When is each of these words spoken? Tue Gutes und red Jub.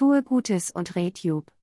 Tue 0.00 0.22
Gutes 0.22 0.70
und 0.70 0.96
red 0.96 1.18
Jub. 1.18 1.52